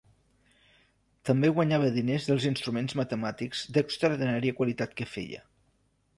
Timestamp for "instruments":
2.51-2.97